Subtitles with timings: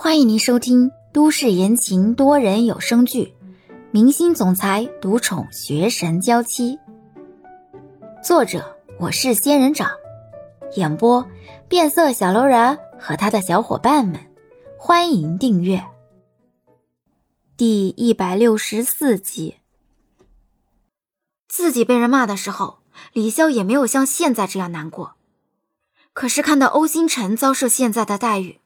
[0.00, 3.34] 欢迎您收听都市言情多人有声剧
[3.90, 6.76] 《明星总裁独宠学神娇妻》，
[8.22, 9.90] 作者我是仙人掌，
[10.76, 11.26] 演播
[11.68, 14.20] 变色小楼人和他的小伙伴们。
[14.78, 15.84] 欢迎订阅
[17.56, 19.56] 第一百六十四集。
[21.48, 22.78] 自己被人骂的时候，
[23.12, 25.16] 李潇也没有像现在这样难过。
[26.12, 28.60] 可是看到欧星辰遭受现在的待遇，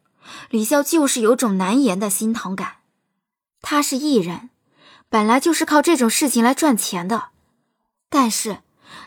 [0.51, 2.77] 李潇就是有种难言的心疼感。
[3.61, 4.51] 他是艺人，
[5.09, 7.31] 本来就是靠这种事情来赚钱的。
[8.09, 8.59] 但是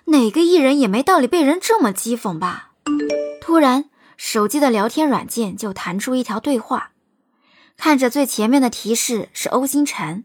[0.06, 2.72] 哪个艺人也没道理被人这么讥讽吧？
[3.42, 6.92] 突然，手机的聊天软件就弹出一条对话，
[7.78, 10.24] 看着最前面的提示是欧星辰。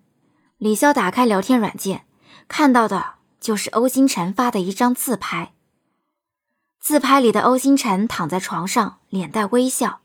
[0.56, 2.06] 李潇打开聊天软件，
[2.46, 5.52] 看到的就是欧星辰发的一张自拍。
[6.78, 10.00] 自拍里的欧星辰躺在床上，脸带微笑。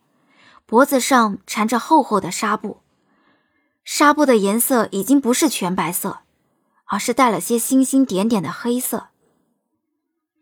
[0.66, 2.82] 脖子上缠着厚厚的纱布，
[3.84, 6.22] 纱布的颜色已经不是全白色，
[6.86, 9.10] 而是带了些星星点点的黑色。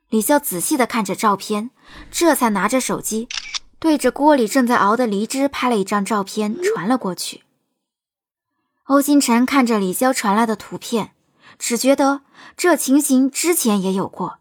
[0.07, 1.71] 李潇仔细的看着照片，
[2.09, 3.27] 这才拿着手机，
[3.79, 7.43] 对着锅里正在熬的梨汁拍了一张照片传了过去。
[8.85, 11.13] 欧星辰看着李潇传来的图片，
[11.59, 12.21] 只觉得
[12.55, 14.39] 这情形之前也有过，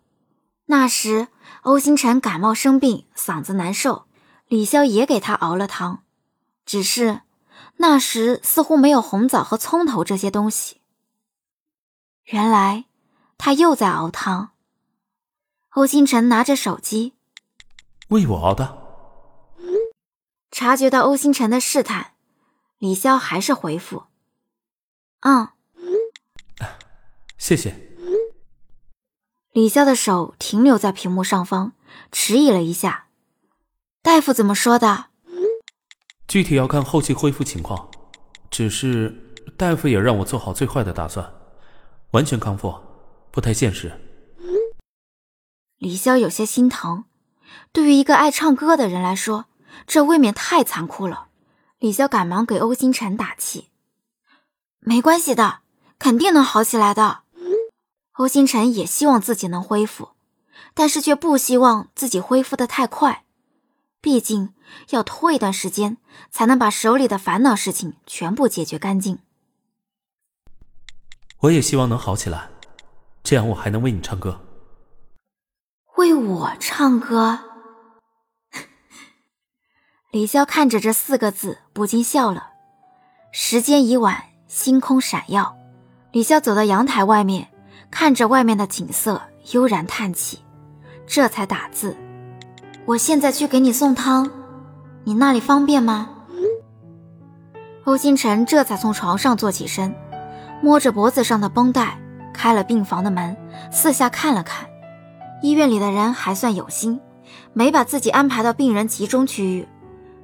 [0.67, 1.27] 那时
[1.63, 4.05] 欧星辰感冒生病，嗓子难受。
[4.53, 6.03] 李潇也给他熬了汤，
[6.67, 7.23] 只是
[7.79, 10.83] 那时似乎没有红枣和葱头这些东西。
[12.25, 12.85] 原来
[13.39, 14.51] 他又在熬汤。
[15.71, 17.15] 欧星辰拿着手机，
[18.09, 18.77] 为我熬的。
[20.51, 22.13] 察觉到欧星辰的试探，
[22.77, 24.05] 李潇还是回复
[25.25, 25.49] ：“嗯，
[27.39, 27.75] 谢谢。”
[29.53, 31.73] 李潇的手停留在屏幕上方，
[32.11, 33.07] 迟疑了一下。
[34.03, 35.07] 大夫怎么说的？
[36.27, 37.89] 具体要看后期恢复情况。
[38.51, 41.33] 只是大夫也让我做好最坏的打算，
[42.11, 42.75] 完全康复
[43.31, 43.99] 不太现实。
[45.79, 47.05] 李潇有些心疼，
[47.73, 49.47] 对于一个爱唱歌的人来说，
[49.87, 51.29] 这未免太残酷了。
[51.79, 53.69] 李潇赶忙给欧星辰打气
[54.81, 55.61] ：“没关系的，
[55.99, 57.21] 肯定能好起来的。”
[58.19, 60.11] 欧星辰也希望自己能恢复，
[60.75, 63.25] 但是却不希望自己恢复的太快。
[64.03, 64.53] 毕竟
[64.91, 65.97] 要拖一段时间，
[66.31, 69.21] 才能把手里的烦恼事情全部解决干净。
[71.39, 72.51] 我也希望能好起来，
[73.23, 74.41] 这样我还能为你唱歌。
[75.97, 77.39] 为我唱歌？
[80.11, 82.51] 李潇看着这四个字，不禁笑了。
[83.31, 85.57] 时间已晚，星空闪耀。
[86.11, 87.53] 李潇走到阳台外面，
[87.91, 90.45] 看着外面的景色，悠然叹气，
[91.07, 91.97] 这才打字。
[92.85, 94.29] 我现在去给你送汤，
[95.05, 96.11] 你那里方便吗？
[97.85, 99.95] 欧星辰这才从床上坐起身，
[100.61, 101.97] 摸着脖子上的绷带，
[102.35, 103.37] 开了病房的门，
[103.71, 104.69] 四下看了看。
[105.43, 107.01] 医院里的人还算有心，
[107.53, 109.69] 没把自己安排到病人集中区域，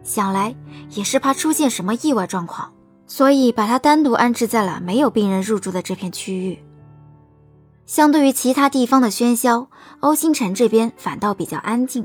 [0.02, 0.54] 想来
[0.90, 2.72] 也是怕出现什么意外状况，
[3.06, 6.58] 所以把他单独安置在了没有病人入住的这片区域。
[7.86, 9.68] 相对于其他地方的喧嚣，
[10.00, 12.04] 欧星辰这边反倒比较安静。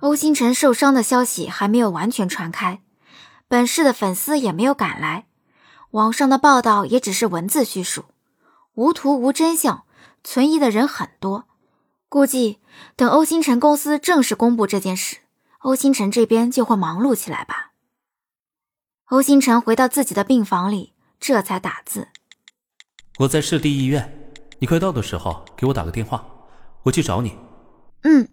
[0.00, 2.80] 欧星辰受伤的消息还没有完全传开，
[3.48, 5.26] 本市的粉丝也没有赶来，
[5.90, 8.04] 网上的报道也只是文字叙述，
[8.74, 9.84] 无图无真相，
[10.22, 11.48] 存疑的人很多。
[12.08, 12.60] 估计
[12.94, 15.16] 等欧星辰公司正式公布这件事，
[15.58, 17.72] 欧星辰这边就会忙碌起来吧。
[19.06, 22.08] 欧星辰回到自己的病房里，这才打字
[23.18, 24.30] ：“我在市立医院，
[24.60, 26.24] 你快到的时候给我打个电话，
[26.84, 27.36] 我去找你。”
[28.04, 28.28] 嗯。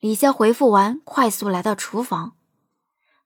[0.00, 2.32] 李潇回复完，快速来到厨房，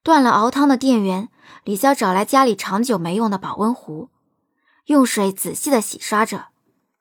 [0.02, 1.28] 断了熬汤的电源。
[1.62, 4.08] 李潇找来家里长久没用的保温壶，
[4.86, 6.48] 用水仔细的洗刷着。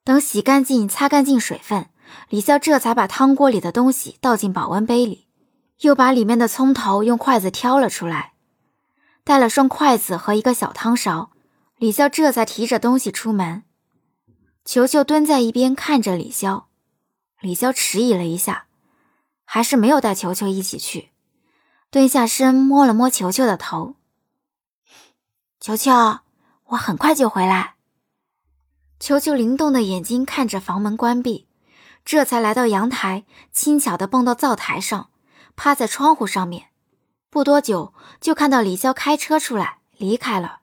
[0.03, 1.89] 等洗干净、擦干净水分，
[2.29, 5.28] 李潇这才把汤锅里的东西倒进保温杯里，
[5.79, 8.33] 又把里面的葱头用筷子挑了出来，
[9.24, 11.31] 带了双筷子和一个小汤勺。
[11.77, 13.63] 李潇这才提着东西出门。
[14.63, 16.65] 球球蹲在一边看着李潇，
[17.39, 18.68] 李潇迟疑了一下。
[19.45, 21.12] 还是没有带球球一起去，
[21.90, 23.95] 蹲下身摸了摸球球的头。
[25.60, 25.92] 球球，
[26.66, 27.75] 我很快就回来。
[29.00, 31.48] 球球灵动的眼睛看着房门关闭，
[32.06, 35.10] 这才来到阳台，轻巧的蹦到灶台上，
[35.56, 36.69] 趴在窗户上面。
[37.30, 40.62] 不多久，就看到李潇开车出来离开了。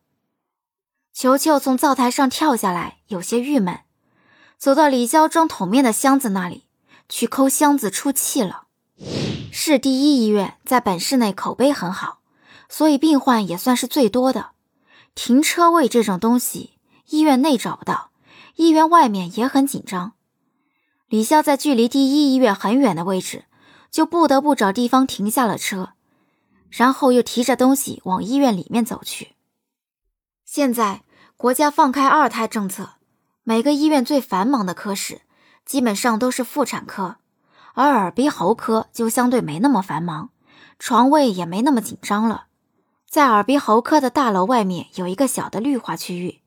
[1.13, 3.81] 球球从灶台上跳下来，有些郁闷，
[4.57, 6.69] 走到李潇装桶面的箱子那里，
[7.09, 8.69] 去抠箱子出气了。
[9.53, 12.21] 市第一医院在本市内口碑很好，
[12.69, 14.51] 所以病患也算是最多的。
[15.15, 18.11] 停车位这种东西，医院内找不到，
[18.57, 20.13] 医院外面也很紧张。
[21.09, 23.45] 李潇在距离第一医院很远的位置，
[23.91, 25.95] 就不得不找地方停下了车，
[26.69, 29.35] 然后又提着东西往医院里面走去。
[30.45, 31.03] 现在
[31.37, 32.95] 国家放开二胎政策，
[33.43, 35.23] 每个医院最繁忙的科室
[35.65, 37.17] 基本上都是妇产科，
[37.81, 40.29] 而耳鼻喉科就相对没那么繁忙，
[40.79, 42.45] 床位也没那么紧张了。
[43.09, 46.43] 在耳鼻喉科的大楼外面有一个小的绿化区域，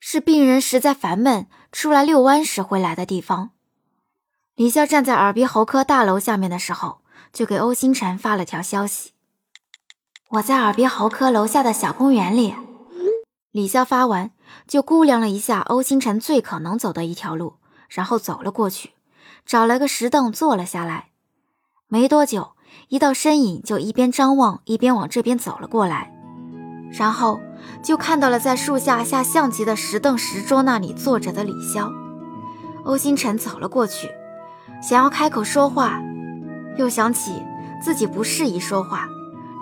[0.00, 3.50] 是病人实在烦闷出来遛弯时会来的地方。
[4.54, 7.02] 李潇站在耳鼻喉科大楼下面的时候，
[7.34, 9.10] 就给欧星辰发了条消息
[10.40, 12.54] ：“我在耳鼻喉科楼下的小公园里。”
[13.52, 14.30] 李潇发完，
[14.66, 17.56] 就估量了一下欧星辰最可能走的一条路，
[17.90, 18.92] 然后走了过去，
[19.48, 21.06] 找了个石凳坐了下来。
[21.88, 22.52] 没多久。
[22.88, 26.12] 一道身影就一边张望一边往这边走了过来，
[26.92, 27.40] 然后
[27.82, 31.90] 就看到了在树下下象棋的石凳石桌那里坐着的李潇。
[32.84, 34.10] 欧星辰走了过去，
[34.82, 35.98] 想要开口说话，
[36.76, 37.42] 又想起
[37.82, 39.08] 自己不适宜说话，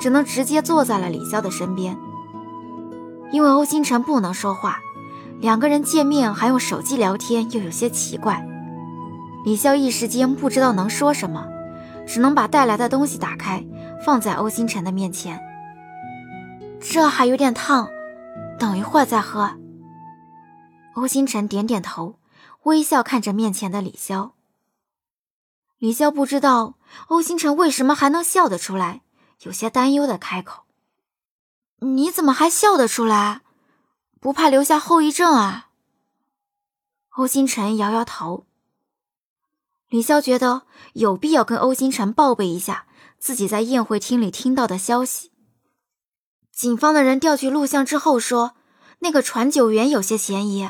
[0.01, 1.97] 只能直接坐在了李潇的身边。
[3.31, 4.81] 因为欧星辰不能说话，
[5.41, 8.45] 两个人见面还用手机聊天，又有些奇怪。
[9.47, 11.47] 李潇一时间不知道能说什么。
[12.05, 13.65] 只能把带来的东西打开，
[14.05, 15.41] 放在欧星辰的面前。
[16.81, 17.89] 这还有点烫，
[18.59, 19.57] 等一会儿再喝。
[20.95, 22.19] 欧星辰点点头，
[22.63, 24.31] 微笑看着面前的李潇。
[25.79, 26.75] 李潇不知道
[27.09, 29.03] 欧星辰为什么还能笑得出来，
[29.43, 30.63] 有些担忧的开口
[31.83, 33.43] ：“你怎么还笑得出来？
[34.21, 35.71] 不怕留下后遗症啊？”
[37.17, 38.46] 欧星辰摇摇头。
[39.97, 42.85] 李潇觉得有必要跟欧星辰报备一下
[43.19, 45.33] 自己在宴会厅里听到的消息。
[46.53, 48.55] 警方的人调取录像之后说，
[48.99, 50.69] 那个传酒员有些嫌疑，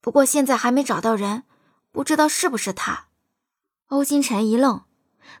[0.00, 1.44] 不过现在还没找到人，
[1.92, 3.06] 不知道是不是他。
[3.86, 4.82] 欧星辰一愣，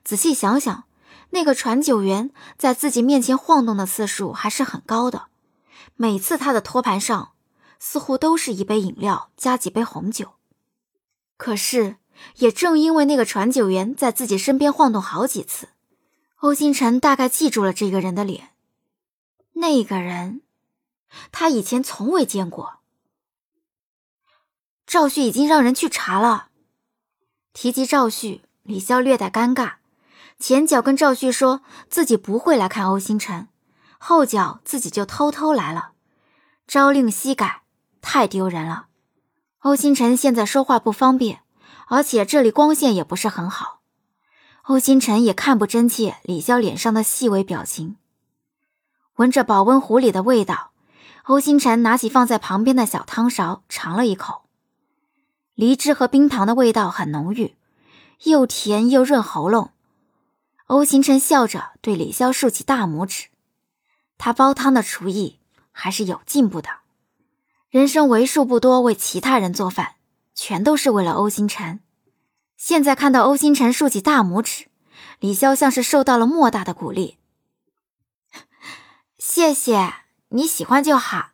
[0.04, 0.84] 仔细想想，
[1.30, 5.26] 那个传酒员在自己面前晃动的次数还是很高的，
[5.96, 7.32] 每次他的托盘上
[7.80, 10.34] 似乎都是一杯饮料加几杯红酒，
[11.36, 11.96] 可是。
[12.36, 15.68] 也正因为那个传酒员在自己身边晃动好几次，
[16.36, 18.50] 欧星辰大概记住了这个人的脸。
[19.54, 20.42] 那个人，
[21.32, 22.78] 他以前从未见过。
[24.86, 26.48] 赵旭已经让人去查了。
[27.52, 29.74] 提及赵旭，李潇略带尴尬，
[30.38, 33.48] 前脚跟赵旭说自己不会来看欧星辰，
[33.98, 35.92] 后脚自己就偷偷来了。
[36.66, 37.62] 朝令夕改，
[38.00, 38.86] 太丢人了。
[39.60, 41.42] 欧星辰现在说话不方便。
[41.88, 43.80] 而且这里光线也不是很好，
[44.64, 47.96] 欧星辰也看不真切李潇脸上的细微表情。
[49.16, 50.72] 闻着保温壶里的味道，
[51.24, 54.42] 欧星辰拿起放在旁边的小汤勺尝了一口，
[55.54, 57.56] 梨汁和冰糖的味道很浓郁，
[58.24, 59.72] 又甜又润喉咙。
[60.66, 63.28] 欧星辰笑着对李潇竖起大拇指，
[64.18, 65.38] 他煲汤的厨艺
[65.72, 66.68] 还是有进步的，
[67.70, 69.94] 人生为数不多为其他人做饭。
[70.40, 71.80] 全都是为了欧星辰。
[72.56, 74.66] 现在看到欧星辰竖起大拇指，
[75.18, 77.16] 李潇像是受到了莫大的鼓励。
[79.18, 79.92] 谢谢，
[80.28, 81.30] 你喜欢就好。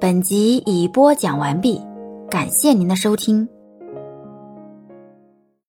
[0.00, 1.80] 本集已播讲完毕，
[2.28, 3.48] 感谢您的收听。